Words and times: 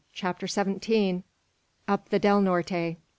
CHAPTER 0.13 0.47
SEVENTEEN. 0.47 1.23
UP 1.87 2.09
THE 2.09 2.17
DEL 2.17 2.41
NORTE. 2.41 2.95